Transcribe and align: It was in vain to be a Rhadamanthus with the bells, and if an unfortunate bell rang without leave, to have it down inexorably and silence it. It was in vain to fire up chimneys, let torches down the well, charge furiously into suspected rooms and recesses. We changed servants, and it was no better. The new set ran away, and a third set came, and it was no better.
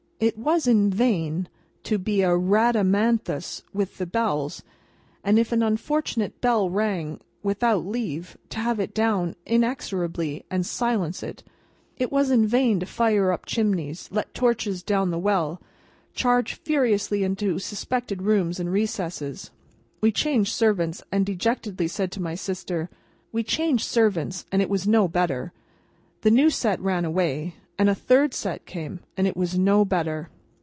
It 0.23 0.37
was 0.37 0.67
in 0.67 0.91
vain 0.91 1.47
to 1.81 1.97
be 1.97 2.21
a 2.21 2.27
Rhadamanthus 2.37 3.63
with 3.73 3.97
the 3.97 4.05
bells, 4.05 4.61
and 5.23 5.39
if 5.39 5.51
an 5.51 5.63
unfortunate 5.63 6.39
bell 6.41 6.69
rang 6.69 7.19
without 7.41 7.87
leave, 7.87 8.37
to 8.49 8.59
have 8.59 8.79
it 8.79 8.93
down 8.93 9.35
inexorably 9.47 10.45
and 10.51 10.63
silence 10.63 11.23
it. 11.23 11.41
It 11.97 12.11
was 12.11 12.29
in 12.29 12.45
vain 12.45 12.79
to 12.81 12.85
fire 12.85 13.31
up 13.31 13.47
chimneys, 13.47 14.09
let 14.11 14.35
torches 14.35 14.83
down 14.83 15.09
the 15.09 15.17
well, 15.17 15.59
charge 16.13 16.53
furiously 16.53 17.23
into 17.23 17.57
suspected 17.57 18.21
rooms 18.21 18.59
and 18.59 18.71
recesses. 18.71 19.49
We 20.01 20.11
changed 20.11 20.51
servants, 20.53 21.01
and 21.11 21.27
it 21.27 21.29
was 24.69 24.87
no 24.87 25.07
better. 25.07 25.53
The 26.21 26.29
new 26.31 26.49
set 26.51 26.79
ran 26.79 27.05
away, 27.05 27.55
and 27.79 27.89
a 27.89 27.95
third 27.95 28.31
set 28.31 28.63
came, 28.67 28.99
and 29.17 29.25
it 29.25 29.35
was 29.35 29.57
no 29.57 29.83
better. 29.83 30.29